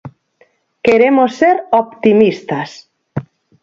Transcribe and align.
Queremos 0.85 1.31
ser 1.41 1.55
optimistas. 1.83 2.69